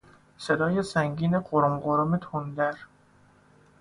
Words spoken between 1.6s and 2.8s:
غرم تندر